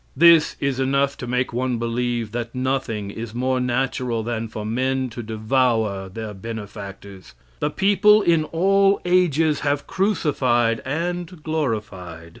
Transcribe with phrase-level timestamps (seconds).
[0.17, 5.09] This is enough to make one believe that nothing is more natural than for men
[5.11, 7.35] to devour their benefactors.
[7.59, 12.29] The people in all ages have crucified and glorified.